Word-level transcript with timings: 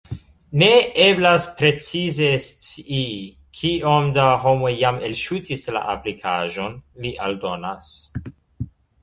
Ne 0.61 0.67
eblas 1.01 1.43
precize 1.59 2.29
scii, 2.45 3.03
kiom 3.59 4.09
da 4.17 4.25
homoj 4.47 4.73
jam 4.79 4.99
elŝutis 5.11 5.67
la 5.77 5.85
aplikaĵon, 5.95 6.83
li 7.07 7.15
aldonas. 7.29 7.93